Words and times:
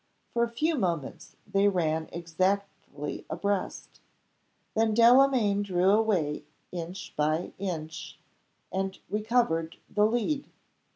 For 0.33 0.41
a 0.43 0.49
few 0.49 0.79
moments, 0.79 1.35
they 1.45 1.67
ran 1.67 2.09
exactly 2.11 3.23
abreast. 3.29 3.99
Then 4.75 4.95
Delamayn 4.95 5.61
drew 5.61 5.91
away 5.91 6.43
inch 6.71 7.13
by 7.15 7.53
inch; 7.59 8.17
and 8.71 8.97
recovered 9.11 9.75
the 9.91 10.07
lead. 10.07 10.49